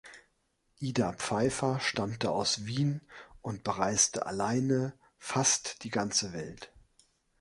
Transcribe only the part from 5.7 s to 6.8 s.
die ganze Welt.